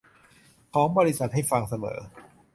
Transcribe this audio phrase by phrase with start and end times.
[0.73, 1.99] ของบริษัทให้ฟังเสมอ